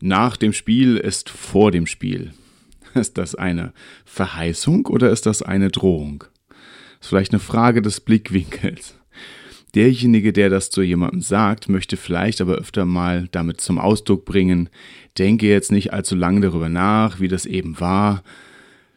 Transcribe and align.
Nach 0.00 0.36
dem 0.36 0.52
Spiel 0.52 0.96
ist 0.96 1.28
vor 1.28 1.70
dem 1.70 1.86
Spiel. 1.86 2.32
Ist 2.94 3.18
das 3.18 3.34
eine 3.36 3.72
Verheißung 4.04 4.86
oder 4.86 5.10
ist 5.10 5.24
das 5.24 5.42
eine 5.42 5.70
Drohung? 5.70 6.24
Ist 7.00 7.08
vielleicht 7.08 7.32
eine 7.32 7.38
Frage 7.38 7.82
des 7.82 8.00
Blickwinkels. 8.00 8.96
Derjenige, 9.76 10.32
der 10.32 10.50
das 10.50 10.70
zu 10.70 10.82
jemandem 10.82 11.20
sagt, 11.20 11.68
möchte 11.68 11.96
vielleicht 11.96 12.40
aber 12.40 12.54
öfter 12.54 12.84
mal 12.86 13.28
damit 13.30 13.60
zum 13.60 13.78
Ausdruck 13.78 14.24
bringen, 14.24 14.68
denke 15.18 15.46
jetzt 15.46 15.70
nicht 15.70 15.92
allzu 15.92 16.16
lange 16.16 16.40
darüber 16.40 16.68
nach, 16.68 17.20
wie 17.20 17.28
das 17.28 17.46
eben 17.46 17.78
war, 17.78 18.24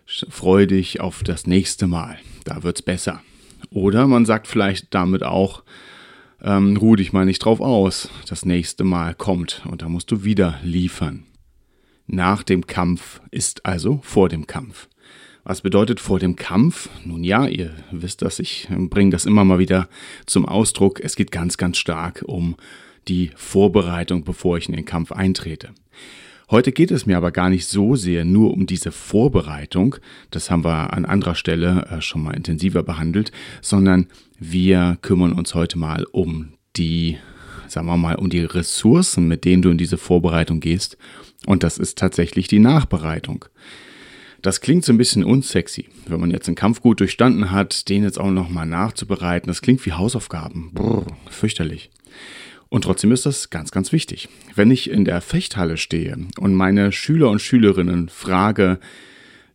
freu 0.08 0.66
dich 0.66 1.00
auf 1.00 1.22
das 1.22 1.46
nächste 1.46 1.86
Mal, 1.86 2.18
da 2.46 2.64
wird's 2.64 2.82
besser. 2.82 3.22
Oder 3.70 4.08
man 4.08 4.26
sagt 4.26 4.48
vielleicht 4.48 4.92
damit 4.96 5.22
auch, 5.22 5.64
ähm, 6.44 6.78
ruh 6.78 6.96
dich 6.96 7.14
mal 7.14 7.26
nicht 7.26 7.40
drauf 7.40 7.62
aus. 7.62 8.10
Das 8.28 8.46
nächste 8.46 8.84
Mal 8.84 9.16
kommt 9.16 9.64
und 9.70 9.82
da 9.82 9.90
musst 9.90 10.12
du 10.12 10.24
wieder 10.24 10.60
liefern. 10.64 11.26
Nach 12.06 12.44
dem 12.44 12.68
Kampf 12.68 13.22
ist 13.32 13.66
also 13.66 14.00
vor 14.04 14.30
dem 14.30 14.46
Kampf. 14.46 14.90
Was 15.46 15.62
bedeutet 15.62 16.00
vor 16.00 16.20
dem 16.20 16.36
Kampf? 16.36 16.90
Nun 17.04 17.24
ja, 17.24 17.48
ihr 17.48 17.74
wisst 17.92 18.22
das, 18.22 18.40
ich 18.40 18.68
bringe 18.70 19.12
das 19.12 19.26
immer 19.26 19.44
mal 19.44 19.60
wieder 19.60 19.90
zum 20.26 20.46
Ausdruck. 20.46 21.02
Es 21.02 21.16
geht 21.16 21.32
ganz, 21.32 21.58
ganz 21.58 21.78
stark 21.78 22.24
um 22.26 22.56
die 23.08 23.32
Vorbereitung, 23.36 24.24
bevor 24.24 24.58
ich 24.58 24.70
in 24.70 24.76
den 24.76 24.86
Kampf 24.86 25.12
eintrete. 25.12 25.72
Heute 26.54 26.72
geht 26.72 26.92
es 26.92 27.08
mir 27.08 27.18
aber 27.18 27.32
gar 27.32 27.50
nicht 27.50 27.66
so 27.66 27.96
sehr 27.96 28.26
nur 28.26 28.54
um 28.54 28.68
diese 28.68 28.92
Vorbereitung, 28.92 29.96
das 30.30 30.52
haben 30.52 30.64
wir 30.64 30.94
an 30.94 31.04
anderer 31.04 31.34
Stelle 31.34 31.88
äh, 31.90 32.00
schon 32.00 32.22
mal 32.22 32.36
intensiver 32.36 32.84
behandelt, 32.84 33.32
sondern 33.64 34.06
wir 34.38 35.00
kümmern 35.02 35.34
uns 35.34 35.56
heute 35.56 35.80
mal 35.80 36.06
um 36.12 36.54
die, 36.76 37.18
sagen 37.68 37.88
wir 37.88 37.98
mal, 37.98 38.18
um 38.18 38.30
die 38.30 38.44
Ressourcen, 38.44 39.28
mit 39.28 39.46
denen 39.46 39.64
du 39.64 39.72
in 39.72 39.80
diese 39.80 39.98
Vorbereitung 39.98 40.60
gehst. 40.60 40.96
Und 41.48 41.64
das 41.64 41.80
ist 41.80 41.98
tatsächlich 41.98 42.48
die 42.50 42.60
Nachbereitung. 42.60 43.46
Das 44.44 44.62
klingt 44.62 44.86
so 44.86 44.94
ein 44.94 45.00
bisschen 45.00 45.24
unsexy, 45.24 45.90
wenn 46.06 46.20
man 46.20 46.30
jetzt 46.30 46.48
einen 46.48 46.56
Kampf 46.56 46.82
gut 46.82 47.00
durchstanden 47.00 47.50
hat, 47.50 47.90
den 47.90 48.04
jetzt 48.04 48.20
auch 48.20 48.30
nochmal 48.30 48.68
nachzubereiten. 48.68 49.48
Das 49.48 49.64
klingt 49.64 49.84
wie 49.88 49.94
Hausaufgaben. 49.94 50.70
Brrr, 50.72 51.08
fürchterlich. 51.32 51.90
Und 52.74 52.86
trotzdem 52.86 53.12
ist 53.12 53.28
das 53.28 53.52
ganz, 53.52 53.70
ganz 53.70 53.92
wichtig. 53.92 54.30
Wenn 54.56 54.72
ich 54.72 54.90
in 54.90 55.06
der 55.06 55.22
Fechthalle 55.22 55.78
stehe 55.78 56.18
und 56.40 56.56
meine 56.56 56.92
Schüler 56.92 57.30
und 57.30 57.40
Schülerinnen 57.40 58.10
frage, 58.10 58.80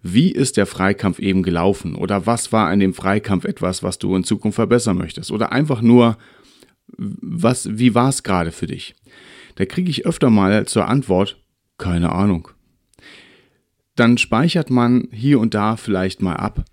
wie 0.04 0.30
ist 0.30 0.56
der 0.56 0.66
Freikampf 0.66 1.18
eben 1.18 1.42
gelaufen 1.42 1.96
oder 1.96 2.26
was 2.26 2.52
war 2.52 2.68
an 2.68 2.78
dem 2.78 2.94
Freikampf 2.94 3.44
etwas, 3.44 3.82
was 3.82 3.98
du 3.98 4.14
in 4.14 4.22
Zukunft 4.22 4.54
verbessern 4.54 4.96
möchtest 4.96 5.32
oder 5.32 5.50
einfach 5.50 5.82
nur, 5.82 6.16
was, 6.96 7.76
wie 7.76 7.92
war 7.92 8.10
es 8.10 8.22
gerade 8.22 8.52
für 8.52 8.68
dich? 8.68 8.94
Da 9.56 9.64
kriege 9.64 9.90
ich 9.90 10.06
öfter 10.06 10.30
mal 10.30 10.66
zur 10.66 10.86
Antwort, 10.86 11.42
keine 11.76 12.12
Ahnung. 12.12 12.46
Dann 13.96 14.16
speichert 14.16 14.70
man 14.70 15.08
hier 15.10 15.40
und 15.40 15.54
da 15.54 15.76
vielleicht 15.76 16.22
mal 16.22 16.36
ab. 16.36 16.64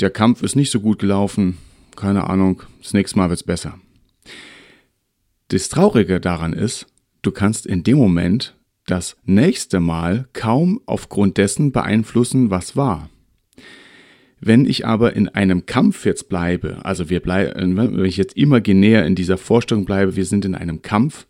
Der 0.00 0.10
Kampf 0.10 0.42
ist 0.42 0.56
nicht 0.56 0.70
so 0.70 0.80
gut 0.80 0.98
gelaufen, 0.98 1.56
keine 1.96 2.28
Ahnung, 2.28 2.64
das 2.82 2.92
nächste 2.92 3.18
Mal 3.18 3.30
wird 3.30 3.40
es 3.40 3.46
besser. 3.46 3.78
Das 5.48 5.68
Traurige 5.68 6.20
daran 6.20 6.52
ist, 6.52 6.86
du 7.22 7.30
kannst 7.30 7.66
in 7.66 7.84
dem 7.84 7.98
Moment 7.98 8.56
das 8.84 9.16
nächste 9.24 9.78
Mal 9.78 10.28
kaum 10.32 10.80
aufgrund 10.86 11.38
dessen 11.38 11.70
beeinflussen, 11.70 12.50
was 12.50 12.76
war. 12.76 13.10
Wenn 14.40 14.66
ich 14.66 14.86
aber 14.86 15.14
in 15.14 15.28
einem 15.28 15.64
Kampf 15.64 16.04
jetzt 16.04 16.28
bleibe, 16.28 16.84
also 16.84 17.10
wir 17.10 17.20
bleiben, 17.20 17.76
wenn 17.76 18.04
ich 18.04 18.16
jetzt 18.16 18.36
imaginär 18.36 19.06
in 19.06 19.14
dieser 19.14 19.38
Vorstellung 19.38 19.84
bleibe, 19.84 20.16
wir 20.16 20.24
sind 20.24 20.44
in 20.44 20.56
einem 20.56 20.82
Kampf, 20.82 21.26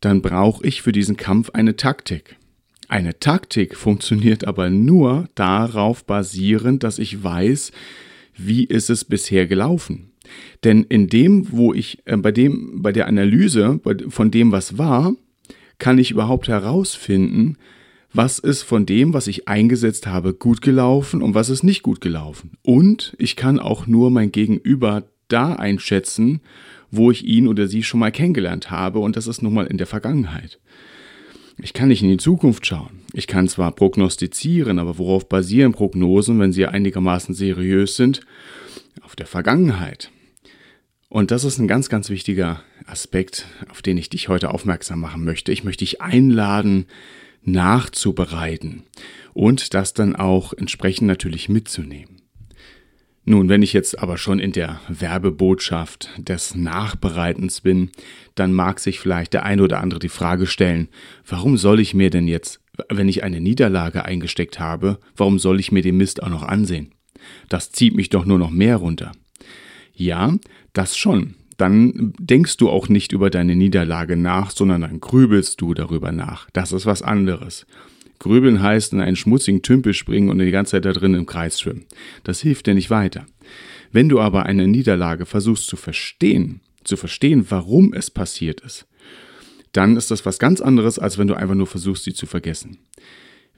dann 0.00 0.20
brauche 0.20 0.66
ich 0.66 0.82
für 0.82 0.92
diesen 0.92 1.16
Kampf 1.16 1.50
eine 1.50 1.76
Taktik. 1.76 2.36
Eine 2.88 3.18
Taktik 3.20 3.74
funktioniert 3.74 4.46
aber 4.46 4.68
nur 4.68 5.28
darauf 5.34 6.04
basierend, 6.04 6.82
dass 6.82 6.98
ich 6.98 7.24
weiß, 7.24 7.72
wie 8.36 8.64
ist 8.64 8.90
es 8.90 9.04
bisher 9.04 9.46
gelaufen. 9.46 10.09
Denn 10.64 10.84
in 10.84 11.08
dem, 11.08 11.50
wo 11.50 11.72
ich, 11.72 11.98
äh, 12.04 12.16
bei 12.16 12.32
dem, 12.32 12.82
bei 12.82 12.92
der 12.92 13.06
Analyse 13.06 13.80
von 14.08 14.30
dem, 14.30 14.52
was 14.52 14.78
war, 14.78 15.14
kann 15.78 15.98
ich 15.98 16.10
überhaupt 16.10 16.48
herausfinden, 16.48 17.56
was 18.12 18.38
ist 18.38 18.62
von 18.62 18.86
dem, 18.86 19.14
was 19.14 19.26
ich 19.26 19.48
eingesetzt 19.48 20.06
habe, 20.06 20.34
gut 20.34 20.62
gelaufen 20.62 21.22
und 21.22 21.34
was 21.34 21.48
ist 21.48 21.62
nicht 21.62 21.82
gut 21.82 22.00
gelaufen. 22.00 22.52
Und 22.62 23.14
ich 23.18 23.36
kann 23.36 23.58
auch 23.58 23.86
nur 23.86 24.10
mein 24.10 24.32
Gegenüber 24.32 25.04
da 25.28 25.54
einschätzen, 25.54 26.40
wo 26.90 27.10
ich 27.10 27.24
ihn 27.24 27.46
oder 27.46 27.68
sie 27.68 27.82
schon 27.82 28.00
mal 28.00 28.10
kennengelernt 28.10 28.70
habe 28.70 28.98
und 28.98 29.16
das 29.16 29.28
ist 29.28 29.42
nun 29.42 29.54
mal 29.54 29.66
in 29.66 29.78
der 29.78 29.86
Vergangenheit. 29.86 30.58
Ich 31.62 31.72
kann 31.72 31.88
nicht 31.88 32.02
in 32.02 32.08
die 32.08 32.16
Zukunft 32.16 32.66
schauen. 32.66 33.00
Ich 33.12 33.26
kann 33.26 33.46
zwar 33.46 33.72
prognostizieren, 33.72 34.78
aber 34.78 34.98
worauf 34.98 35.28
basieren 35.28 35.72
Prognosen, 35.72 36.40
wenn 36.40 36.52
sie 36.52 36.66
einigermaßen 36.66 37.34
seriös 37.34 37.96
sind? 37.96 38.22
Auf 39.02 39.14
der 39.14 39.26
Vergangenheit. 39.26 40.10
Und 41.10 41.32
das 41.32 41.42
ist 41.42 41.58
ein 41.58 41.66
ganz, 41.66 41.88
ganz 41.88 42.08
wichtiger 42.08 42.62
Aspekt, 42.86 43.48
auf 43.68 43.82
den 43.82 43.98
ich 43.98 44.10
dich 44.10 44.28
heute 44.28 44.54
aufmerksam 44.54 45.00
machen 45.00 45.24
möchte. 45.24 45.50
Ich 45.50 45.64
möchte 45.64 45.84
dich 45.84 46.00
einladen, 46.00 46.86
nachzubereiten 47.42 48.84
und 49.34 49.74
das 49.74 49.92
dann 49.92 50.14
auch 50.14 50.52
entsprechend 50.52 51.08
natürlich 51.08 51.48
mitzunehmen. 51.48 52.22
Nun, 53.24 53.48
wenn 53.48 53.62
ich 53.62 53.72
jetzt 53.72 53.98
aber 53.98 54.18
schon 54.18 54.38
in 54.38 54.52
der 54.52 54.80
Werbebotschaft 54.88 56.10
des 56.16 56.54
Nachbereitens 56.54 57.60
bin, 57.60 57.90
dann 58.36 58.52
mag 58.52 58.78
sich 58.78 59.00
vielleicht 59.00 59.34
der 59.34 59.44
eine 59.44 59.64
oder 59.64 59.80
andere 59.80 59.98
die 59.98 60.08
Frage 60.08 60.46
stellen, 60.46 60.88
warum 61.26 61.56
soll 61.56 61.80
ich 61.80 61.92
mir 61.92 62.10
denn 62.10 62.28
jetzt, 62.28 62.60
wenn 62.88 63.08
ich 63.08 63.24
eine 63.24 63.40
Niederlage 63.40 64.04
eingesteckt 64.04 64.60
habe, 64.60 65.00
warum 65.16 65.40
soll 65.40 65.58
ich 65.58 65.72
mir 65.72 65.82
den 65.82 65.96
Mist 65.96 66.22
auch 66.22 66.30
noch 66.30 66.44
ansehen? 66.44 66.94
Das 67.48 67.72
zieht 67.72 67.96
mich 67.96 68.10
doch 68.10 68.24
nur 68.24 68.38
noch 68.38 68.50
mehr 68.50 68.76
runter. 68.76 69.10
Ja, 70.00 70.38
das 70.72 70.96
schon. 70.96 71.34
Dann 71.58 72.14
denkst 72.18 72.56
du 72.56 72.70
auch 72.70 72.88
nicht 72.88 73.12
über 73.12 73.28
deine 73.28 73.54
Niederlage 73.54 74.16
nach, 74.16 74.50
sondern 74.50 74.80
dann 74.80 74.98
grübelst 74.98 75.60
du 75.60 75.74
darüber 75.74 76.10
nach. 76.10 76.48
Das 76.54 76.72
ist 76.72 76.86
was 76.86 77.02
anderes. 77.02 77.66
Grübeln 78.18 78.62
heißt 78.62 78.94
in 78.94 79.00
einen 79.00 79.16
schmutzigen 79.16 79.60
Tümpel 79.60 79.92
springen 79.92 80.30
und 80.30 80.38
die 80.38 80.50
ganze 80.50 80.70
Zeit 80.70 80.86
da 80.86 80.94
drin 80.94 81.12
im 81.12 81.26
Kreis 81.26 81.60
schwimmen. 81.60 81.84
Das 82.24 82.40
hilft 82.40 82.66
dir 82.66 82.72
nicht 82.72 82.88
weiter. 82.88 83.26
Wenn 83.92 84.08
du 84.08 84.20
aber 84.20 84.46
eine 84.46 84.66
Niederlage 84.66 85.26
versuchst 85.26 85.66
zu 85.66 85.76
verstehen, 85.76 86.62
zu 86.82 86.96
verstehen, 86.96 87.44
warum 87.50 87.92
es 87.92 88.10
passiert 88.10 88.62
ist, 88.62 88.86
dann 89.72 89.98
ist 89.98 90.10
das 90.10 90.24
was 90.24 90.38
ganz 90.38 90.62
anderes, 90.62 90.98
als 90.98 91.18
wenn 91.18 91.28
du 91.28 91.34
einfach 91.34 91.54
nur 91.54 91.66
versuchst, 91.66 92.04
sie 92.04 92.14
zu 92.14 92.24
vergessen. 92.24 92.78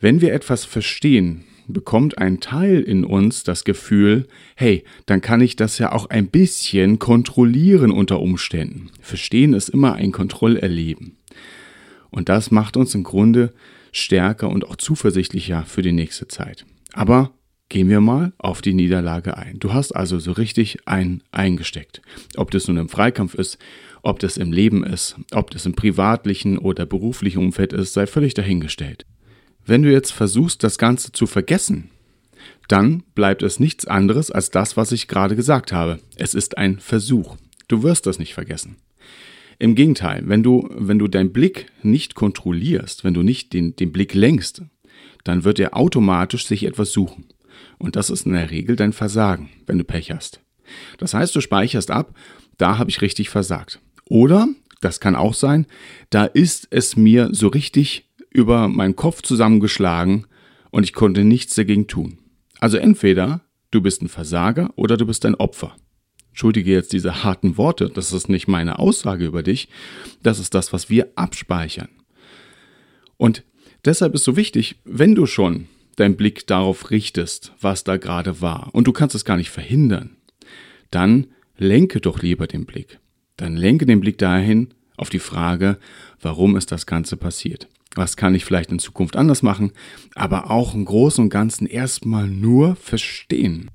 Wenn 0.00 0.20
wir 0.20 0.32
etwas 0.32 0.64
verstehen, 0.64 1.44
bekommt 1.66 2.18
ein 2.18 2.40
Teil 2.40 2.80
in 2.80 3.04
uns 3.04 3.44
das 3.44 3.64
Gefühl, 3.64 4.26
hey, 4.56 4.84
dann 5.06 5.20
kann 5.20 5.40
ich 5.40 5.56
das 5.56 5.78
ja 5.78 5.92
auch 5.92 6.10
ein 6.10 6.28
bisschen 6.28 6.98
kontrollieren 6.98 7.90
unter 7.90 8.20
Umständen. 8.20 8.90
Verstehen 9.00 9.52
ist 9.54 9.68
immer 9.68 9.94
ein 9.94 10.12
Kontrollerleben. 10.12 11.16
Und 12.10 12.28
das 12.28 12.50
macht 12.50 12.76
uns 12.76 12.94
im 12.94 13.04
Grunde 13.04 13.52
stärker 13.90 14.48
und 14.48 14.66
auch 14.66 14.76
zuversichtlicher 14.76 15.64
für 15.64 15.82
die 15.82 15.92
nächste 15.92 16.28
Zeit. 16.28 16.66
Aber 16.92 17.32
gehen 17.68 17.88
wir 17.88 18.02
mal 18.02 18.34
auf 18.36 18.60
die 18.60 18.74
Niederlage 18.74 19.36
ein. 19.38 19.58
Du 19.58 19.72
hast 19.72 19.92
also 19.92 20.18
so 20.18 20.32
richtig 20.32 20.86
ein 20.86 21.22
eingesteckt. 21.32 22.02
Ob 22.36 22.50
das 22.50 22.68
nun 22.68 22.76
im 22.76 22.90
Freikampf 22.90 23.34
ist, 23.34 23.58
ob 24.02 24.18
das 24.18 24.36
im 24.36 24.52
Leben 24.52 24.84
ist, 24.84 25.16
ob 25.32 25.50
das 25.50 25.64
im 25.64 25.74
privatlichen 25.74 26.58
oder 26.58 26.84
beruflichen 26.84 27.38
Umfeld 27.38 27.72
ist, 27.72 27.94
sei 27.94 28.06
völlig 28.06 28.34
dahingestellt. 28.34 29.06
Wenn 29.64 29.82
du 29.82 29.92
jetzt 29.92 30.12
versuchst, 30.12 30.64
das 30.64 30.78
Ganze 30.78 31.12
zu 31.12 31.26
vergessen, 31.26 31.90
dann 32.68 33.02
bleibt 33.14 33.42
es 33.42 33.60
nichts 33.60 33.86
anderes 33.86 34.30
als 34.30 34.50
das, 34.50 34.76
was 34.76 34.92
ich 34.92 35.08
gerade 35.08 35.36
gesagt 35.36 35.72
habe. 35.72 35.98
Es 36.16 36.34
ist 36.34 36.58
ein 36.58 36.78
Versuch. 36.78 37.36
Du 37.68 37.82
wirst 37.82 38.06
das 38.06 38.18
nicht 38.18 38.34
vergessen. 38.34 38.76
Im 39.58 39.74
Gegenteil, 39.74 40.24
wenn 40.26 40.42
du, 40.42 40.68
wenn 40.72 40.98
du 40.98 41.06
deinen 41.06 41.32
Blick 41.32 41.66
nicht 41.82 42.14
kontrollierst, 42.14 43.04
wenn 43.04 43.14
du 43.14 43.22
nicht 43.22 43.52
den, 43.52 43.76
den 43.76 43.92
Blick 43.92 44.14
lenkst, 44.14 44.62
dann 45.24 45.44
wird 45.44 45.60
er 45.60 45.76
automatisch 45.76 46.46
sich 46.46 46.64
etwas 46.64 46.92
suchen. 46.92 47.26
Und 47.78 47.94
das 47.96 48.10
ist 48.10 48.26
in 48.26 48.32
der 48.32 48.50
Regel 48.50 48.74
dein 48.74 48.92
Versagen, 48.92 49.50
wenn 49.66 49.78
du 49.78 49.84
Pech 49.84 50.10
hast. 50.10 50.40
Das 50.98 51.14
heißt, 51.14 51.34
du 51.36 51.40
speicherst 51.40 51.90
ab, 51.90 52.14
da 52.58 52.78
habe 52.78 52.90
ich 52.90 53.02
richtig 53.02 53.28
versagt. 53.28 53.80
Oder, 54.06 54.48
das 54.80 54.98
kann 54.98 55.14
auch 55.14 55.34
sein, 55.34 55.66
da 56.10 56.24
ist 56.24 56.66
es 56.70 56.96
mir 56.96 57.28
so 57.32 57.48
richtig 57.48 58.08
über 58.32 58.68
meinen 58.68 58.96
Kopf 58.96 59.22
zusammengeschlagen 59.22 60.26
und 60.70 60.84
ich 60.84 60.92
konnte 60.92 61.24
nichts 61.24 61.54
dagegen 61.54 61.86
tun. 61.86 62.18
Also 62.60 62.78
entweder 62.78 63.42
du 63.70 63.80
bist 63.80 64.02
ein 64.02 64.08
Versager 64.08 64.70
oder 64.76 64.96
du 64.96 65.06
bist 65.06 65.24
ein 65.26 65.34
Opfer. 65.34 65.76
Entschuldige 66.30 66.72
jetzt 66.72 66.92
diese 66.94 67.24
harten 67.24 67.58
Worte, 67.58 67.90
das 67.90 68.12
ist 68.12 68.28
nicht 68.28 68.48
meine 68.48 68.78
Aussage 68.78 69.26
über 69.26 69.42
dich, 69.42 69.68
das 70.22 70.38
ist 70.38 70.54
das, 70.54 70.72
was 70.72 70.88
wir 70.88 71.08
abspeichern. 71.14 71.90
Und 73.18 73.44
deshalb 73.84 74.14
ist 74.14 74.24
so 74.24 74.36
wichtig, 74.36 74.76
wenn 74.84 75.14
du 75.14 75.26
schon 75.26 75.68
deinen 75.96 76.16
Blick 76.16 76.46
darauf 76.46 76.90
richtest, 76.90 77.52
was 77.60 77.84
da 77.84 77.98
gerade 77.98 78.40
war, 78.40 78.70
und 78.72 78.86
du 78.86 78.92
kannst 78.92 79.14
es 79.14 79.26
gar 79.26 79.36
nicht 79.36 79.50
verhindern, 79.50 80.16
dann 80.90 81.26
lenke 81.58 82.00
doch 82.00 82.22
lieber 82.22 82.46
den 82.46 82.64
Blick. 82.64 82.98
Dann 83.36 83.56
lenke 83.56 83.84
den 83.84 84.00
Blick 84.00 84.16
dahin 84.16 84.72
auf 84.96 85.10
die 85.10 85.18
Frage, 85.18 85.78
warum 86.20 86.56
ist 86.56 86.72
das 86.72 86.86
Ganze 86.86 87.16
passiert? 87.16 87.68
Was 87.94 88.16
kann 88.16 88.34
ich 88.34 88.44
vielleicht 88.44 88.70
in 88.70 88.78
Zukunft 88.78 89.16
anders 89.16 89.42
machen? 89.42 89.72
Aber 90.14 90.50
auch 90.50 90.74
im 90.74 90.84
Großen 90.84 91.24
und 91.24 91.30
Ganzen 91.30 91.66
erstmal 91.66 92.26
nur 92.28 92.76
verstehen. 92.76 93.70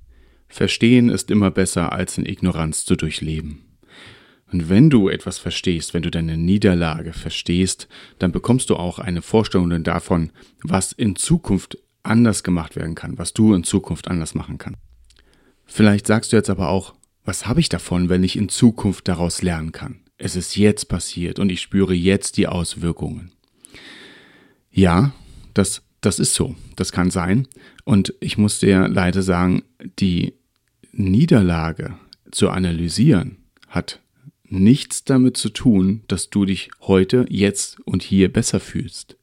Verstehen 0.48 1.10
ist 1.10 1.30
immer 1.30 1.52
besser 1.52 1.92
als 1.92 2.18
in 2.18 2.26
Ignoranz 2.26 2.86
zu 2.86 2.96
durchleben. 2.96 3.64
Und 4.52 4.70
wenn 4.70 4.90
du 4.90 5.10
etwas 5.10 5.40
verstehst, 5.40 5.94
wenn 5.94 6.04
du 6.04 6.10
deine 6.10 6.38
Niederlage 6.38 7.14
verstehst, 7.14 7.88
dann 8.18 8.32
bekommst 8.32 8.70
du 8.70 8.78
auch 8.78 8.98
eine 8.98 9.22
Vorstellung 9.22 9.84
davon, 9.84 10.32
was 10.64 10.94
in 10.94 11.16
Zukunft 11.16 11.78
anders 12.04 12.44
gemacht 12.44 12.76
werden 12.78 12.96
kann, 12.96 13.18
was 13.18 13.34
du 13.34 13.54
in 13.54 13.66
Zukunft 13.66 14.08
anders 14.08 14.36
machen 14.36 14.58
kannst. 14.58 14.80
Vielleicht 15.66 16.08
sagst 16.08 16.32
du 16.32 16.38
jetzt 16.38 16.50
aber 16.50 16.70
auch, 16.70 16.96
was 17.26 17.46
habe 17.46 17.60
ich 17.60 17.68
davon, 17.68 18.08
wenn 18.08 18.24
ich 18.24 18.38
in 18.38 18.48
Zukunft 18.48 19.10
daraus 19.10 19.42
lernen 19.42 19.74
kann? 19.74 20.00
Es 20.18 20.38
ist 20.38 20.56
jetzt 20.56 20.86
passiert 20.86 21.40
und 21.40 21.52
ich 21.52 21.60
spüre 21.60 21.94
jetzt 21.94 22.38
die 22.38 22.48
Auswirkungen. 22.48 23.34
Ja, 24.78 25.12
das, 25.56 25.82
das 26.02 26.20
ist 26.20 26.36
so. 26.36 26.56
Das 26.76 26.92
kann 26.92 27.10
sein. 27.10 27.48
Und 27.84 28.14
ich 28.20 28.38
muss 28.38 28.60
dir 28.60 28.88
leider 28.88 29.24
sagen, 29.24 29.64
die 29.98 30.36
Niederlage 30.92 31.96
zu 32.32 32.52
analysieren 32.52 33.38
hat 33.68 34.02
nichts 34.44 35.04
damit 35.04 35.36
zu 35.36 35.50
tun, 35.50 36.04
dass 36.08 36.30
du 36.30 36.46
dich 36.46 36.70
heute, 36.82 37.26
jetzt 37.28 37.80
und 37.86 38.04
hier 38.04 38.32
besser 38.32 38.60
fühlst. 38.60 39.18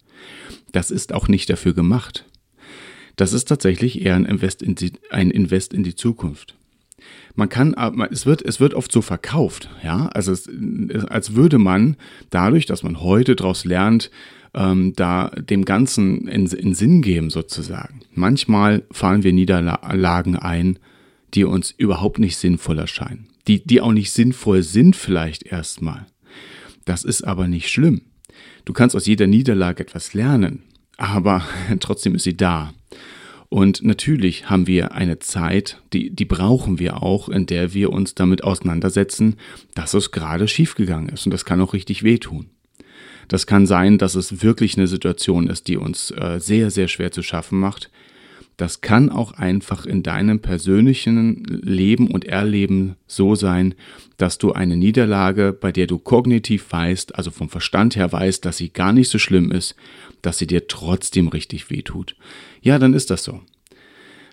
Das 0.73 0.91
ist 0.91 1.13
auch 1.13 1.29
nicht 1.29 1.49
dafür 1.49 1.73
gemacht. 1.73 2.25
Das 3.15 3.33
ist 3.33 3.45
tatsächlich 3.45 4.05
eher 4.05 4.17
ein 4.17 4.27
Invest 4.27 4.61
in 4.61 4.75
die, 4.75 4.93
ein 5.11 5.31
Invest 5.31 5.73
in 5.73 5.85
die 5.85 5.95
Zukunft. 5.95 6.57
Man 7.35 7.49
kann, 7.49 7.75
es 8.11 8.27
wird, 8.27 8.43
es 8.43 8.61
wird 8.61 8.75
oft 8.75 8.93
so 8.93 9.03
verkauft, 9.03 9.69
ja, 9.83 10.07
also 10.09 10.33
es, 10.33 10.49
als 11.09 11.35
würde 11.35 11.59
man 11.59 11.97
dadurch, 12.31 12.67
dass 12.67 12.83
man 12.83 13.01
heute 13.01 13.35
daraus 13.35 13.65
lernt, 13.65 14.11
ähm, 14.55 14.93
da 14.95 15.29
dem 15.31 15.65
Ganzen 15.65 16.29
in, 16.29 16.47
in 16.47 16.75
Sinn 16.75 17.03
geben 17.03 17.31
sozusagen. 17.31 18.01
Manchmal 18.15 18.85
fahren 18.93 19.25
wir 19.25 19.33
Niederlagen 19.33 20.37
ein, 20.37 20.79
die 21.35 21.45
uns 21.45 21.73
überhaupt 21.73 22.21
nicht 22.21 22.37
sinnvoll 22.37 22.79
erscheinen, 22.79 23.29
die, 23.49 23.65
die 23.65 23.81
auch 23.81 23.93
nicht 23.93 24.13
sinnvoll 24.13 24.63
sind 24.63 24.95
vielleicht 24.95 25.45
erstmal. 25.45 26.07
Das 26.85 27.05
ist 27.05 27.23
aber 27.23 27.49
nicht 27.49 27.69
schlimm. 27.69 28.03
Du 28.65 28.73
kannst 28.73 28.95
aus 28.95 29.07
jeder 29.07 29.27
Niederlage 29.27 29.83
etwas 29.83 30.15
lernen, 30.15 30.63
aber 30.97 31.45
trotzdem 31.81 32.15
ist 32.15 32.25
sie 32.25 32.37
da. 32.37 32.73
Und 33.55 33.85
natürlich 33.85 34.51
haben 34.51 34.67
wir 34.67 34.97
eine 34.97 35.21
Zeit, 35.21 35.81
die, 35.93 36.11
die 36.11 36.25
brauchen 36.25 36.81
wir 36.81 37.05
auch, 37.05 37.29
in 37.29 37.47
der 37.47 37.73
wir 37.73 37.93
uns 37.93 38.17
damit 38.17 38.43
auseinandersetzen, 38.43 39.37
dass 39.77 39.95
es 39.95 40.11
gerade 40.11 40.49
schiefgegangen 40.49 41.09
ist. 41.09 41.25
Und 41.25 41.31
das 41.31 41.45
kann 41.45 41.61
auch 41.61 41.73
richtig 41.73 42.03
wehtun. 42.03 42.47
Das 43.29 43.47
kann 43.47 43.69
sein, 43.69 43.97
dass 43.97 44.17
es 44.17 44.43
wirklich 44.43 44.77
eine 44.77 44.89
Situation 44.89 45.47
ist, 45.47 45.69
die 45.69 45.77
uns 45.77 46.11
äh, 46.11 46.41
sehr, 46.41 46.73
sehr 46.73 46.89
schwer 46.89 47.13
zu 47.13 47.23
schaffen 47.23 47.61
macht. 47.61 47.93
Das 48.57 48.81
kann 48.81 49.11
auch 49.11 49.33
einfach 49.33 49.85
in 49.85 50.03
deinem 50.03 50.41
persönlichen 50.41 51.45
Leben 51.45 52.11
und 52.11 52.25
Erleben 52.25 52.97
so 53.07 53.35
sein, 53.35 53.75
dass 54.17 54.39
du 54.39 54.53
eine 54.53 54.77
Niederlage, 54.77 55.53
bei 55.53 55.73
der 55.73 55.87
du 55.87 55.99
kognitiv 55.99 56.71
weißt, 56.71 57.17
also 57.17 57.31
vom 57.31 57.49
Verstand 57.49 57.97
her 57.97 58.13
weißt, 58.13 58.45
dass 58.45 58.59
sie 58.59 58.73
gar 58.73 58.93
nicht 58.93 59.09
so 59.09 59.19
schlimm 59.19 59.51
ist, 59.51 59.75
dass 60.23 60.39
sie 60.39 60.47
dir 60.47 60.69
trotzdem 60.69 61.29
richtig 61.29 61.71
wehtut. 61.71 62.17
Ja, 62.63 62.79
dann 62.79 62.95
ist 62.95 63.11
das 63.11 63.25
so. 63.25 63.41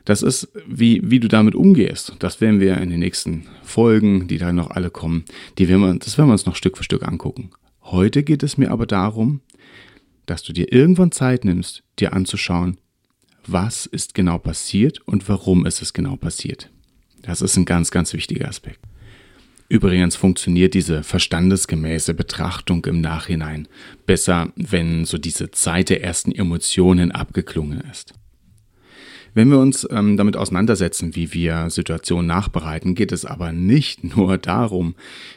Das 0.05 0.23
ist, 0.23 0.51
wie, 0.67 1.01
wie 1.03 1.19
du 1.19 1.27
damit 1.27 1.55
umgehst. 1.55 2.15
Das 2.19 2.41
werden 2.41 2.59
wir 2.59 2.77
in 2.77 2.89
den 2.89 2.99
nächsten 2.99 3.47
Folgen, 3.63 4.27
die 4.27 4.37
da 4.37 4.51
noch 4.51 4.71
alle 4.71 4.89
kommen, 4.89 5.25
die 5.57 5.67
werden 5.67 5.81
wir, 5.81 5.93
das 5.95 6.17
werden 6.17 6.29
wir 6.29 6.33
uns 6.33 6.45
noch 6.45 6.55
Stück 6.55 6.77
für 6.77 6.83
Stück 6.83 7.07
angucken. 7.07 7.51
Heute 7.83 8.23
geht 8.23 8.43
es 8.43 8.57
mir 8.57 8.71
aber 8.71 8.85
darum, 8.85 9.41
dass 10.25 10.43
du 10.43 10.53
dir 10.53 10.71
irgendwann 10.71 11.11
Zeit 11.11 11.45
nimmst, 11.45 11.83
dir 11.99 12.13
anzuschauen, 12.13 12.77
was 13.47 13.85
ist 13.85 14.13
genau 14.13 14.37
passiert 14.37 14.99
und 15.07 15.27
warum 15.29 15.65
ist 15.65 15.81
es 15.81 15.93
genau 15.93 16.15
passiert. 16.15 16.69
Das 17.21 17.41
ist 17.41 17.57
ein 17.57 17.65
ganz, 17.65 17.91
ganz 17.91 18.13
wichtiger 18.13 18.47
Aspekt. 18.47 18.79
Übrigens 19.69 20.17
funktioniert 20.17 20.73
diese 20.73 21.01
verstandesgemäße 21.01 22.13
Betrachtung 22.13 22.83
im 22.85 22.99
Nachhinein 22.99 23.69
besser, 24.05 24.51
wenn 24.57 25.05
so 25.05 25.17
diese 25.17 25.51
Zeit 25.51 25.89
der 25.89 26.03
ersten 26.03 26.33
Emotionen 26.33 27.11
abgeklungen 27.11 27.79
ist. 27.89 28.13
Wenn 29.33 29.49
wir 29.49 29.59
uns 29.59 29.87
ähm, 29.89 30.17
damit 30.17 30.35
auseinandersetzen, 30.35 31.15
wie 31.15 31.33
wir 31.33 31.69
Situationen 31.69 32.27
nachbereiten, 32.27 32.95
geht 32.95 33.13
es 33.13 33.23
aber 33.23 33.53
nicht 33.53 34.03
nur 34.17 34.37
darum, 34.37 34.95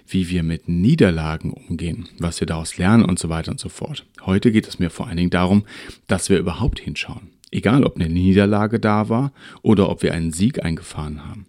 wie 0.08 0.28
wir 0.30 0.42
mit 0.42 0.68
Niederlagen 0.68 1.52
umgehen, 1.52 2.08
was 2.18 2.40
wir 2.40 2.46
daraus 2.46 2.76
lernen 2.76 3.04
und 3.04 3.20
so 3.20 3.28
weiter 3.28 3.52
und 3.52 3.60
so 3.60 3.68
fort. 3.68 4.04
Heute 4.22 4.50
geht 4.50 4.66
es 4.66 4.80
mir 4.80 4.90
vor 4.90 5.06
allen 5.06 5.16
Dingen 5.16 5.30
darum, 5.30 5.64
dass 6.08 6.28
wir 6.28 6.38
überhaupt 6.38 6.80
hinschauen. 6.80 7.33
Egal, 7.54 7.84
ob 7.84 7.94
eine 7.94 8.08
Niederlage 8.08 8.80
da 8.80 9.08
war 9.08 9.32
oder 9.62 9.88
ob 9.88 10.02
wir 10.02 10.12
einen 10.12 10.32
Sieg 10.32 10.64
eingefahren 10.64 11.24
haben. 11.24 11.46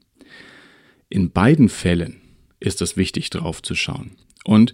In 1.10 1.32
beiden 1.32 1.68
Fällen 1.68 2.22
ist 2.60 2.84
es 2.84 2.96
wichtig, 2.96 3.32
drauf 3.32 3.64
zu 3.64 3.74
schauen. 3.74 4.12
Und 4.44 4.74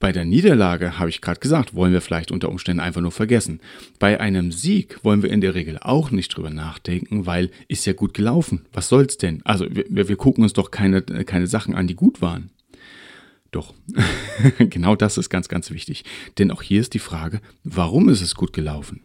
bei 0.00 0.12
der 0.12 0.26
Niederlage, 0.26 0.98
habe 0.98 1.08
ich 1.08 1.22
gerade 1.22 1.40
gesagt, 1.40 1.74
wollen 1.74 1.94
wir 1.94 2.02
vielleicht 2.02 2.30
unter 2.30 2.50
Umständen 2.50 2.80
einfach 2.80 3.00
nur 3.00 3.10
vergessen. 3.10 3.60
Bei 3.98 4.20
einem 4.20 4.52
Sieg 4.52 5.02
wollen 5.02 5.22
wir 5.22 5.30
in 5.30 5.40
der 5.40 5.54
Regel 5.54 5.78
auch 5.80 6.10
nicht 6.10 6.36
drüber 6.36 6.50
nachdenken, 6.50 7.24
weil 7.24 7.50
ist 7.68 7.86
ja 7.86 7.94
gut 7.94 8.12
gelaufen. 8.12 8.66
Was 8.72 8.90
soll's 8.90 9.16
denn? 9.16 9.40
Also 9.44 9.66
wir, 9.70 10.08
wir 10.08 10.16
gucken 10.16 10.44
uns 10.44 10.52
doch 10.52 10.70
keine, 10.70 11.00
keine 11.02 11.46
Sachen 11.46 11.74
an, 11.74 11.86
die 11.86 11.96
gut 11.96 12.20
waren. 12.20 12.50
Doch, 13.50 13.72
genau 14.58 14.94
das 14.94 15.16
ist 15.16 15.30
ganz, 15.30 15.48
ganz 15.48 15.70
wichtig. 15.70 16.04
Denn 16.36 16.50
auch 16.50 16.62
hier 16.62 16.82
ist 16.82 16.92
die 16.92 16.98
Frage, 16.98 17.40
warum 17.64 18.10
ist 18.10 18.20
es 18.20 18.34
gut 18.34 18.52
gelaufen? 18.52 19.00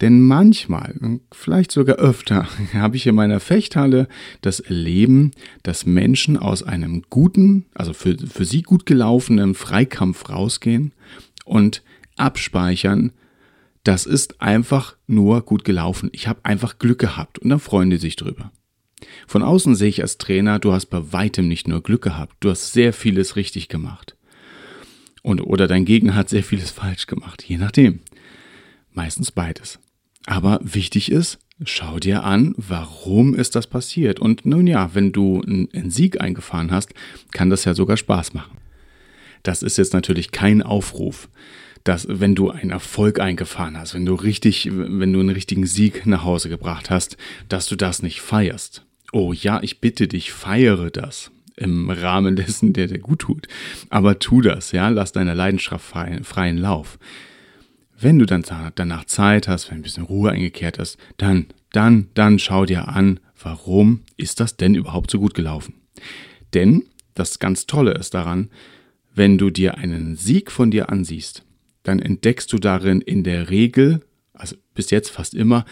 Denn 0.00 0.22
manchmal, 0.22 0.94
vielleicht 1.30 1.72
sogar 1.72 1.96
öfter, 1.96 2.48
habe 2.74 2.96
ich 2.96 3.06
in 3.06 3.14
meiner 3.14 3.40
Fechthalle 3.40 4.08
das 4.40 4.60
Erleben, 4.60 5.32
dass 5.62 5.86
Menschen 5.86 6.36
aus 6.36 6.62
einem 6.62 7.02
guten, 7.10 7.66
also 7.74 7.92
für, 7.92 8.16
für 8.16 8.44
sie 8.44 8.62
gut 8.62 8.86
gelaufenen 8.86 9.54
Freikampf 9.54 10.30
rausgehen 10.30 10.92
und 11.44 11.82
abspeichern, 12.16 13.12
das 13.84 14.06
ist 14.06 14.40
einfach 14.40 14.96
nur 15.06 15.42
gut 15.42 15.64
gelaufen. 15.64 16.10
Ich 16.12 16.28
habe 16.28 16.44
einfach 16.44 16.78
Glück 16.78 16.98
gehabt 16.98 17.38
und 17.38 17.50
dann 17.50 17.60
freuen 17.60 17.90
die 17.90 17.96
sich 17.96 18.16
drüber. 18.16 18.52
Von 19.26 19.42
außen 19.42 19.74
sehe 19.74 19.88
ich 19.88 20.02
als 20.02 20.18
Trainer, 20.18 20.58
du 20.58 20.72
hast 20.72 20.86
bei 20.86 21.12
weitem 21.12 21.48
nicht 21.48 21.68
nur 21.68 21.82
Glück 21.82 22.02
gehabt, 22.02 22.36
du 22.40 22.50
hast 22.50 22.72
sehr 22.72 22.92
vieles 22.92 23.36
richtig 23.36 23.68
gemacht. 23.68 24.16
Und, 25.22 25.40
oder 25.40 25.66
dein 25.66 25.84
Gegner 25.84 26.14
hat 26.14 26.28
sehr 26.28 26.44
vieles 26.44 26.70
falsch 26.70 27.06
gemacht, 27.06 27.42
je 27.42 27.58
nachdem. 27.58 28.00
Meistens 28.92 29.30
beides. 29.30 29.78
Aber 30.26 30.60
wichtig 30.62 31.10
ist, 31.10 31.38
schau 31.64 31.98
dir 31.98 32.24
an, 32.24 32.54
warum 32.56 33.34
ist 33.34 33.54
das 33.54 33.66
passiert. 33.66 34.20
Und 34.20 34.46
nun 34.46 34.66
ja, 34.66 34.94
wenn 34.94 35.12
du 35.12 35.42
einen 35.42 35.90
Sieg 35.90 36.20
eingefahren 36.20 36.70
hast, 36.70 36.94
kann 37.32 37.50
das 37.50 37.64
ja 37.64 37.74
sogar 37.74 37.96
Spaß 37.96 38.34
machen. 38.34 38.58
Das 39.42 39.62
ist 39.62 39.78
jetzt 39.78 39.94
natürlich 39.94 40.32
kein 40.32 40.62
Aufruf, 40.62 41.28
dass 41.84 42.06
wenn 42.08 42.34
du 42.34 42.50
einen 42.50 42.70
Erfolg 42.70 43.20
eingefahren 43.20 43.78
hast, 43.78 43.94
wenn 43.94 44.04
du 44.04 44.14
richtig, 44.14 44.68
wenn 44.70 45.12
du 45.12 45.20
einen 45.20 45.30
richtigen 45.30 45.66
Sieg 45.66 46.06
nach 46.06 46.24
Hause 46.24 46.48
gebracht 46.48 46.90
hast, 46.90 47.16
dass 47.48 47.66
du 47.66 47.76
das 47.76 48.02
nicht 48.02 48.20
feierst. 48.20 48.84
Oh 49.12 49.32
ja, 49.32 49.60
ich 49.62 49.80
bitte 49.80 50.06
dich, 50.06 50.32
feiere 50.32 50.90
das 50.90 51.30
im 51.56 51.90
Rahmen 51.90 52.36
dessen, 52.36 52.72
der 52.72 52.86
dir 52.86 52.98
gut 52.98 53.20
tut. 53.20 53.46
Aber 53.88 54.18
tu 54.18 54.40
das, 54.40 54.72
ja, 54.72 54.88
lass 54.88 55.12
deiner 55.12 55.34
Leidenschaft 55.34 55.84
freien 56.22 56.58
Lauf. 56.58 56.98
Wenn 58.00 58.18
du 58.18 58.24
dann 58.24 58.44
danach 58.74 59.04
Zeit 59.04 59.46
hast, 59.46 59.70
wenn 59.70 59.78
ein 59.78 59.82
bisschen 59.82 60.04
Ruhe 60.04 60.30
eingekehrt 60.30 60.78
hast, 60.78 60.96
dann, 61.18 61.46
dann, 61.72 62.08
dann 62.14 62.38
schau 62.38 62.64
dir 62.64 62.88
an, 62.88 63.20
warum 63.42 64.00
ist 64.16 64.40
das 64.40 64.56
denn 64.56 64.74
überhaupt 64.74 65.10
so 65.10 65.18
gut 65.18 65.34
gelaufen? 65.34 65.74
Denn 66.54 66.84
das 67.14 67.38
ganz 67.38 67.66
Tolle 67.66 67.92
ist 67.92 68.14
daran, 68.14 68.48
wenn 69.14 69.36
du 69.36 69.50
dir 69.50 69.76
einen 69.76 70.16
Sieg 70.16 70.50
von 70.50 70.70
dir 70.70 70.88
ansiehst, 70.88 71.44
dann 71.82 71.98
entdeckst 71.98 72.50
du 72.52 72.58
darin 72.58 73.02
in 73.02 73.22
der 73.22 73.50
Regel, 73.50 74.00
also 74.32 74.56
bis 74.74 74.90
jetzt 74.90 75.10
fast 75.10 75.34
immer, 75.34 75.66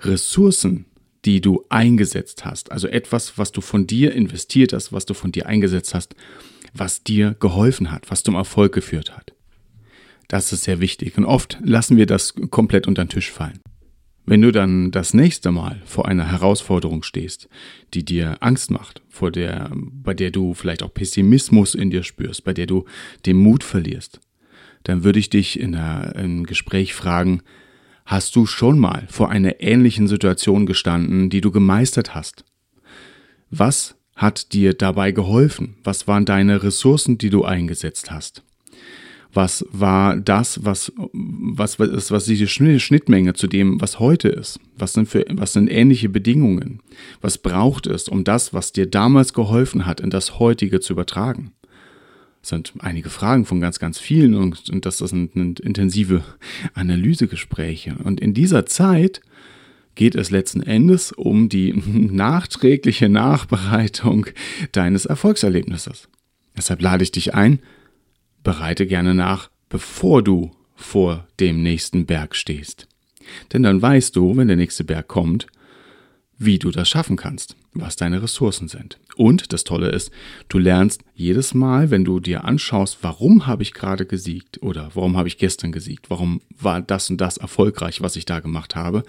Ressourcen, 0.00 0.84
die 1.24 1.40
du 1.40 1.64
eingesetzt 1.68 2.44
hast. 2.44 2.70
Also 2.70 2.86
etwas, 2.86 3.38
was 3.38 3.50
du 3.50 3.60
von 3.60 3.88
dir 3.88 4.12
investiert 4.12 4.72
hast, 4.72 4.92
was 4.92 5.06
du 5.06 5.14
von 5.14 5.32
dir 5.32 5.46
eingesetzt 5.46 5.94
hast, 5.94 6.14
was 6.74 7.02
dir 7.02 7.34
geholfen 7.40 7.90
hat, 7.90 8.08
was 8.10 8.22
zum 8.22 8.34
Erfolg 8.34 8.72
geführt 8.72 9.16
hat. 9.16 9.31
Das 10.32 10.50
ist 10.50 10.64
sehr 10.64 10.80
wichtig 10.80 11.18
und 11.18 11.26
oft 11.26 11.58
lassen 11.62 11.98
wir 11.98 12.06
das 12.06 12.32
komplett 12.48 12.86
unter 12.86 13.04
den 13.04 13.10
Tisch 13.10 13.30
fallen. 13.30 13.60
Wenn 14.24 14.40
du 14.40 14.50
dann 14.50 14.90
das 14.90 15.12
nächste 15.12 15.52
Mal 15.52 15.82
vor 15.84 16.08
einer 16.08 16.24
Herausforderung 16.24 17.02
stehst, 17.02 17.50
die 17.92 18.02
dir 18.02 18.38
Angst 18.40 18.70
macht, 18.70 19.02
vor 19.10 19.30
der, 19.30 19.70
bei 19.74 20.14
der 20.14 20.30
du 20.30 20.54
vielleicht 20.54 20.82
auch 20.82 20.94
Pessimismus 20.94 21.74
in 21.74 21.90
dir 21.90 22.02
spürst, 22.02 22.44
bei 22.44 22.54
der 22.54 22.64
du 22.64 22.86
den 23.26 23.36
Mut 23.36 23.62
verlierst, 23.62 24.20
dann 24.84 25.04
würde 25.04 25.18
ich 25.18 25.28
dich 25.28 25.60
in 25.60 25.74
einem 25.74 26.46
Gespräch 26.46 26.94
fragen, 26.94 27.42
hast 28.06 28.34
du 28.34 28.46
schon 28.46 28.78
mal 28.78 29.06
vor 29.10 29.28
einer 29.28 29.60
ähnlichen 29.60 30.08
Situation 30.08 30.64
gestanden, 30.64 31.28
die 31.28 31.42
du 31.42 31.50
gemeistert 31.50 32.14
hast? 32.14 32.46
Was 33.50 33.96
hat 34.16 34.54
dir 34.54 34.72
dabei 34.72 35.12
geholfen? 35.12 35.76
Was 35.84 36.08
waren 36.08 36.24
deine 36.24 36.62
Ressourcen, 36.62 37.18
die 37.18 37.28
du 37.28 37.44
eingesetzt 37.44 38.10
hast? 38.10 38.42
Was 39.32 39.64
war 39.70 40.16
das, 40.16 40.64
was, 40.64 40.92
was, 41.12 41.78
was, 41.78 42.10
was 42.10 42.24
diese 42.26 42.46
Schnittmenge 42.46 43.32
zu 43.34 43.46
dem, 43.46 43.80
was 43.80 43.98
heute 43.98 44.28
ist? 44.28 44.60
Was 44.76 44.92
sind, 44.92 45.08
für, 45.08 45.24
was 45.30 45.54
sind 45.54 45.68
ähnliche 45.68 46.08
Bedingungen? 46.08 46.80
Was 47.20 47.38
braucht 47.38 47.86
es, 47.86 48.08
um 48.08 48.24
das, 48.24 48.52
was 48.52 48.72
dir 48.72 48.86
damals 48.86 49.32
geholfen 49.32 49.86
hat, 49.86 50.00
in 50.00 50.10
das 50.10 50.38
heutige 50.38 50.80
zu 50.80 50.92
übertragen? 50.92 51.52
Das 52.42 52.50
sind 52.50 52.74
einige 52.80 53.08
Fragen 53.08 53.46
von 53.46 53.60
ganz, 53.60 53.78
ganz 53.78 53.98
vielen 53.98 54.34
und, 54.34 54.68
und 54.68 54.84
das 54.84 54.98
sind 54.98 55.34
intensive 55.60 56.24
Analysegespräche. 56.74 57.94
Und 58.02 58.20
in 58.20 58.34
dieser 58.34 58.66
Zeit 58.66 59.22
geht 59.94 60.14
es 60.14 60.30
letzten 60.30 60.62
Endes 60.62 61.12
um 61.12 61.48
die 61.48 61.72
nachträgliche 61.86 63.08
Nachbereitung 63.08 64.26
deines 64.72 65.06
Erfolgserlebnisses. 65.06 66.08
Deshalb 66.56 66.82
lade 66.82 67.02
ich 67.04 67.12
dich 67.12 67.34
ein, 67.34 67.60
bereite 68.42 68.86
gerne 68.86 69.14
nach, 69.14 69.50
bevor 69.68 70.22
du 70.22 70.50
vor 70.74 71.26
dem 71.40 71.62
nächsten 71.62 72.06
Berg 72.06 72.34
stehst. 72.34 72.88
Denn 73.52 73.62
dann 73.62 73.80
weißt 73.80 74.16
du, 74.16 74.36
wenn 74.36 74.48
der 74.48 74.56
nächste 74.56 74.84
Berg 74.84 75.08
kommt, 75.08 75.46
wie 76.38 76.58
du 76.58 76.70
das 76.70 76.88
schaffen 76.88 77.16
kannst, 77.16 77.56
was 77.72 77.96
deine 77.96 78.22
Ressourcen 78.22 78.66
sind. 78.66 78.98
Und 79.16 79.52
das 79.52 79.64
Tolle 79.64 79.90
ist, 79.90 80.10
du 80.48 80.58
lernst 80.58 81.02
jedes 81.14 81.54
Mal, 81.54 81.90
wenn 81.90 82.04
du 82.04 82.18
dir 82.18 82.44
anschaust, 82.44 82.98
warum 83.02 83.46
habe 83.46 83.62
ich 83.62 83.74
gerade 83.74 84.06
gesiegt 84.06 84.60
oder 84.60 84.90
warum 84.94 85.16
habe 85.16 85.28
ich 85.28 85.38
gestern 85.38 85.70
gesiegt, 85.70 86.10
warum 86.10 86.40
war 86.58 86.82
das 86.82 87.10
und 87.10 87.20
das 87.20 87.36
erfolgreich, 87.36 88.00
was 88.00 88.16
ich 88.16 88.24
da 88.24 88.40
gemacht 88.40 88.74
habe, 88.74 89.04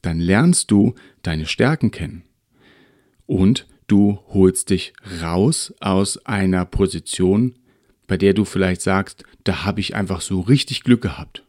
dann 0.00 0.20
lernst 0.20 0.70
du 0.70 0.94
deine 1.22 1.46
Stärken 1.46 1.90
kennen. 1.90 2.22
Und 3.26 3.66
du 3.86 4.20
holst 4.28 4.70
dich 4.70 4.94
raus 5.22 5.74
aus 5.80 6.24
einer 6.24 6.64
Position 6.64 7.54
bei 8.06 8.16
der 8.16 8.34
du 8.34 8.44
vielleicht 8.44 8.82
sagst, 8.82 9.24
da 9.44 9.64
habe 9.64 9.80
ich 9.80 9.94
einfach 9.94 10.20
so 10.20 10.40
richtig 10.40 10.82
Glück 10.82 11.02
gehabt. 11.02 11.42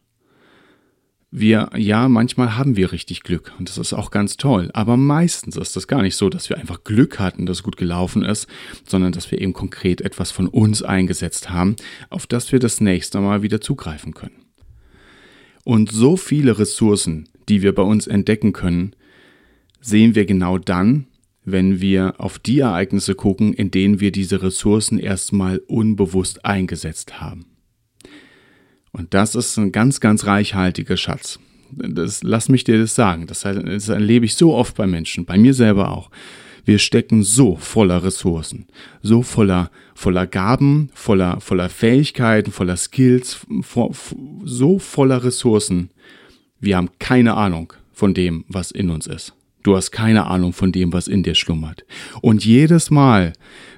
Wir, 1.30 1.70
ja, 1.76 2.08
manchmal 2.08 2.56
haben 2.56 2.76
wir 2.76 2.92
richtig 2.92 3.22
Glück 3.22 3.52
und 3.58 3.68
das 3.68 3.78
ist 3.78 3.92
auch 3.92 4.10
ganz 4.10 4.36
toll, 4.36 4.70
aber 4.72 4.96
meistens 4.96 5.56
ist 5.56 5.76
das 5.76 5.88
gar 5.88 6.00
nicht 6.00 6.16
so, 6.16 6.30
dass 6.30 6.48
wir 6.48 6.56
einfach 6.56 6.84
Glück 6.84 7.18
hatten, 7.18 7.46
dass 7.46 7.58
es 7.58 7.62
gut 7.62 7.76
gelaufen 7.76 8.24
ist, 8.24 8.46
sondern 8.88 9.12
dass 9.12 9.30
wir 9.30 9.40
eben 9.40 9.52
konkret 9.52 10.00
etwas 10.00 10.30
von 10.30 10.46
uns 10.46 10.82
eingesetzt 10.82 11.50
haben, 11.50 11.76
auf 12.10 12.26
das 12.26 12.52
wir 12.52 12.58
das 12.58 12.80
nächste 12.80 13.20
Mal 13.20 13.42
wieder 13.42 13.60
zugreifen 13.60 14.14
können. 14.14 14.46
Und 15.64 15.90
so 15.90 16.16
viele 16.16 16.58
Ressourcen, 16.58 17.28
die 17.48 17.60
wir 17.60 17.74
bei 17.74 17.82
uns 17.82 18.06
entdecken 18.06 18.52
können, 18.52 18.94
sehen 19.80 20.14
wir 20.14 20.24
genau 20.24 20.58
dann, 20.58 21.06
wenn 21.46 21.80
wir 21.80 22.14
auf 22.18 22.38
die 22.38 22.58
Ereignisse 22.58 23.14
gucken, 23.14 23.54
in 23.54 23.70
denen 23.70 24.00
wir 24.00 24.10
diese 24.10 24.42
Ressourcen 24.42 24.98
erstmal 24.98 25.58
unbewusst 25.68 26.44
eingesetzt 26.44 27.20
haben. 27.20 27.46
Und 28.92 29.14
das 29.14 29.34
ist 29.34 29.56
ein 29.56 29.72
ganz, 29.72 30.00
ganz 30.00 30.26
reichhaltiger 30.26 30.96
Schatz. 30.96 31.38
Das, 31.70 32.22
lass 32.22 32.48
mich 32.48 32.64
dir 32.64 32.78
das 32.78 32.94
sagen. 32.94 33.26
Das, 33.26 33.42
das 33.42 33.88
erlebe 33.88 34.26
ich 34.26 34.34
so 34.34 34.54
oft 34.54 34.76
bei 34.76 34.86
Menschen, 34.86 35.24
bei 35.24 35.38
mir 35.38 35.54
selber 35.54 35.92
auch. 35.92 36.10
Wir 36.64 36.80
stecken 36.80 37.22
so 37.22 37.54
voller 37.54 38.02
Ressourcen, 38.02 38.66
so 39.00 39.22
voller, 39.22 39.70
voller 39.94 40.26
Gaben, 40.26 40.90
voller, 40.94 41.40
voller 41.40 41.68
Fähigkeiten, 41.68 42.50
voller 42.50 42.76
Skills, 42.76 43.46
so 44.44 44.78
voller 44.80 45.22
Ressourcen. 45.22 45.90
Wir 46.58 46.76
haben 46.76 46.90
keine 46.98 47.34
Ahnung 47.34 47.72
von 47.92 48.14
dem, 48.14 48.44
was 48.48 48.72
in 48.72 48.90
uns 48.90 49.06
ist. 49.06 49.32
Du 49.66 49.74
hast 49.74 49.90
keine 49.90 50.28
Ahnung 50.28 50.52
von 50.52 50.70
dem, 50.70 50.92
was 50.92 51.08
in 51.08 51.24
dir 51.24 51.34
schlummert. 51.34 51.84
Und 52.22 52.44
jedes 52.44 52.92
Mal, 52.92 53.32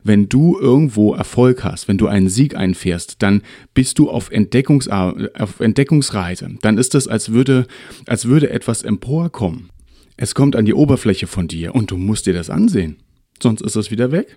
wenn 0.05 0.29
du 0.29 0.59
irgendwo 0.61 1.15
Erfolg 1.15 1.65
hast, 1.65 1.89
wenn 1.89 1.97
du 1.97 2.09
einen 2.09 2.29
Sieg 2.29 2.55
einfährst, 2.55 3.23
dann 3.23 3.41
bist 3.73 3.99
du 3.99 4.11
auf, 4.11 4.31
Entdeckungs 4.31 4.89
auf 4.89 5.61
Entdeckungsreise. 5.61 6.51
Dann 6.61 6.77
ist 6.77 6.95
es, 6.95 7.09
als 7.09 7.33
würde, 7.33 7.67
als 8.05 8.27
würde 8.27 8.51
etwas 8.51 8.83
emporkommen. 8.83 9.71
Es 10.19 10.35
kommt 10.35 10.57
an 10.57 10.67
die 10.67 10.75
Oberfläche 10.75 11.27
von 11.27 11.49
dir 11.49 11.75
und 11.75 11.91
du 11.91 11.97
musst 11.97 12.27
dir 12.27 12.35
das 12.35 12.51
ansehen. 12.51 12.99
Sonst 13.43 13.63
ist 13.63 13.77
es 13.77 13.91
wieder 13.91 14.13
weg. 14.13 14.37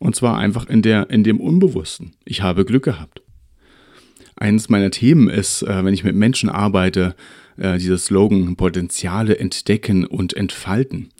Und 0.00 0.16
zwar 0.16 0.36
einfach 0.36 0.66
in, 0.66 0.82
der, 0.82 1.10
in 1.10 1.22
dem 1.22 1.38
Unbewussten. 1.38 2.16
Ich 2.24 2.42
habe 2.42 2.64
Glück 2.64 2.82
gehabt. 2.82 3.22
Eines 4.34 4.68
meiner 4.68 4.90
Themen 4.90 5.28
ist, 5.28 5.62
äh, 5.62 5.84
wenn 5.84 5.94
ich 5.94 6.02
mit 6.02 6.16
Menschen 6.16 6.48
arbeite, 6.48 7.14
äh, 7.58 7.78
dieser 7.78 7.98
Slogan 7.98 8.56
Potenziale 8.56 9.38
entdecken 9.38 10.04
und 10.04 10.34
entfalten. 10.34 11.10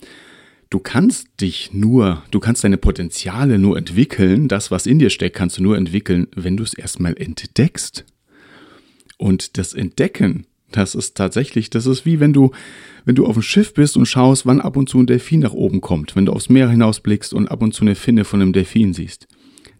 Du 0.70 0.78
kannst 0.78 1.28
dich 1.40 1.72
nur, 1.72 2.22
du 2.30 2.40
kannst 2.40 2.62
deine 2.62 2.76
Potenziale 2.76 3.58
nur 3.58 3.78
entwickeln, 3.78 4.48
das, 4.48 4.70
was 4.70 4.86
in 4.86 4.98
dir 4.98 5.08
steckt, 5.08 5.36
kannst 5.36 5.58
du 5.58 5.62
nur 5.62 5.78
entwickeln, 5.78 6.26
wenn 6.34 6.58
du 6.58 6.62
es 6.62 6.74
erstmal 6.74 7.16
entdeckst. 7.16 8.04
Und 9.16 9.56
das 9.56 9.72
Entdecken, 9.72 10.46
das 10.70 10.94
ist 10.94 11.16
tatsächlich, 11.16 11.70
das 11.70 11.86
ist 11.86 12.04
wie 12.04 12.20
wenn 12.20 12.34
du, 12.34 12.50
wenn 13.06 13.14
du 13.14 13.26
auf 13.26 13.34
dem 13.34 13.42
Schiff 13.42 13.72
bist 13.72 13.96
und 13.96 14.06
schaust, 14.06 14.44
wann 14.44 14.60
ab 14.60 14.76
und 14.76 14.90
zu 14.90 14.98
ein 14.98 15.06
Delfin 15.06 15.40
nach 15.40 15.54
oben 15.54 15.80
kommt, 15.80 16.14
wenn 16.14 16.26
du 16.26 16.32
aufs 16.32 16.50
Meer 16.50 16.68
hinausblickst 16.68 17.32
und 17.32 17.48
ab 17.48 17.62
und 17.62 17.72
zu 17.72 17.82
eine 17.82 17.94
Finne 17.94 18.24
von 18.24 18.42
einem 18.42 18.52
Delfin 18.52 18.92
siehst. 18.92 19.26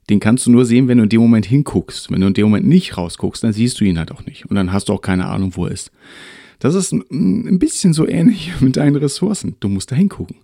Den 0.08 0.20
kannst 0.20 0.46
du 0.46 0.50
nur 0.50 0.64
sehen, 0.64 0.88
wenn 0.88 0.96
du 0.98 1.04
in 1.04 1.10
dem 1.10 1.20
Moment 1.20 1.44
hinguckst. 1.44 2.10
Wenn 2.10 2.22
du 2.22 2.28
in 2.28 2.34
dem 2.34 2.46
Moment 2.46 2.66
nicht 2.66 2.96
rausguckst, 2.96 3.44
dann 3.44 3.52
siehst 3.52 3.78
du 3.78 3.84
ihn 3.84 3.98
halt 3.98 4.10
auch 4.10 4.24
nicht. 4.24 4.46
Und 4.46 4.56
dann 4.56 4.72
hast 4.72 4.88
du 4.88 4.94
auch 4.94 5.02
keine 5.02 5.26
Ahnung, 5.26 5.52
wo 5.54 5.66
er 5.66 5.72
ist. 5.72 5.90
Das 6.58 6.74
ist 6.74 6.92
ein 6.92 7.58
bisschen 7.58 7.92
so 7.92 8.06
ähnlich 8.06 8.52
mit 8.60 8.76
deinen 8.76 8.96
Ressourcen. 8.96 9.56
Du 9.60 9.68
musst 9.68 9.92
da 9.92 9.96
hingucken. 9.96 10.36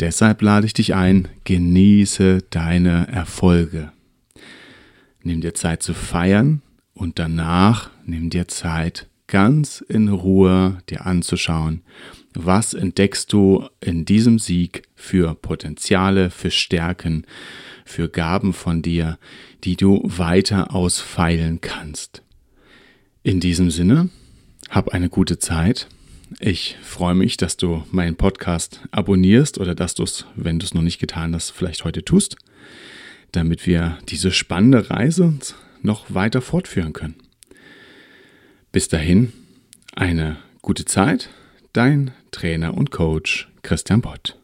Deshalb 0.00 0.42
lade 0.42 0.66
ich 0.66 0.74
dich 0.74 0.94
ein, 0.94 1.28
genieße 1.44 2.44
deine 2.50 3.08
Erfolge. 3.08 3.92
Nimm 5.22 5.40
dir 5.40 5.54
Zeit 5.54 5.82
zu 5.82 5.92
feiern 5.92 6.62
und 6.94 7.18
danach 7.18 7.90
nimm 8.06 8.30
dir 8.30 8.46
Zeit, 8.46 9.08
ganz 9.26 9.84
in 9.88 10.08
Ruhe 10.08 10.78
dir 10.88 11.04
anzuschauen, 11.04 11.82
was 12.34 12.74
entdeckst 12.74 13.32
du 13.32 13.68
in 13.80 14.04
diesem 14.04 14.38
Sieg 14.38 14.84
für 14.94 15.34
Potenziale, 15.34 16.30
für 16.30 16.52
Stärken, 16.52 17.26
für 17.84 18.08
Gaben 18.08 18.52
von 18.52 18.82
dir, 18.82 19.18
die 19.64 19.76
du 19.76 20.00
weiter 20.04 20.74
ausfeilen 20.74 21.60
kannst. 21.60 22.22
In 23.24 23.40
diesem 23.40 23.70
Sinne, 23.70 24.10
hab 24.68 24.90
eine 24.90 25.08
gute 25.08 25.38
Zeit. 25.38 25.88
Ich 26.40 26.76
freue 26.82 27.14
mich, 27.14 27.36
dass 27.36 27.56
du 27.56 27.84
meinen 27.90 28.16
Podcast 28.16 28.82
abonnierst 28.90 29.58
oder 29.58 29.74
dass 29.74 29.94
du 29.94 30.02
es, 30.02 30.26
wenn 30.36 30.58
du 30.58 30.66
es 30.66 30.74
noch 30.74 30.82
nicht 30.82 30.98
getan 30.98 31.34
hast, 31.34 31.50
vielleicht 31.50 31.84
heute 31.84 32.04
tust, 32.04 32.36
damit 33.32 33.66
wir 33.66 33.98
diese 34.08 34.30
spannende 34.30 34.90
Reise 34.90 35.34
noch 35.82 36.12
weiter 36.14 36.42
fortführen 36.42 36.92
können. 36.92 37.16
Bis 38.72 38.88
dahin, 38.88 39.32
eine 39.96 40.36
gute 40.60 40.84
Zeit, 40.84 41.30
dein 41.72 42.12
Trainer 42.30 42.76
und 42.76 42.90
Coach 42.90 43.48
Christian 43.62 44.02
Bott. 44.02 44.36